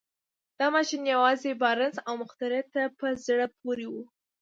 دا 0.59 0.67
ماشين 0.75 1.01
يوازې 1.15 1.59
بارنس 1.61 1.95
او 2.07 2.13
مخترع 2.23 2.63
ته 2.73 2.81
په 2.99 3.07
زړه 3.25 3.45
پورې 3.59 3.87
و. 3.93 3.95